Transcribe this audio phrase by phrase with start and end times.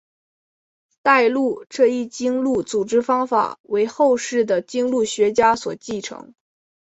[1.03, 6.33] 代录这一经录组织方法为后世的经录学家所继承。